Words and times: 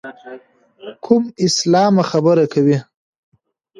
کوم 1.05 1.23
اسلامه 1.47 2.03
خبرې 2.11 2.45
کوې. 2.53 2.77